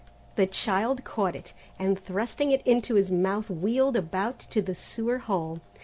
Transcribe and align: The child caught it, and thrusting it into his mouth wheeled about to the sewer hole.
The 0.35 0.47
child 0.47 1.03
caught 1.03 1.35
it, 1.35 1.53
and 1.77 1.99
thrusting 1.99 2.49
it 2.49 2.65
into 2.65 2.95
his 2.95 3.11
mouth 3.11 3.51
wheeled 3.51 3.95
about 3.95 4.39
to 4.49 4.59
the 4.59 4.73
sewer 4.73 5.19
hole. 5.19 5.59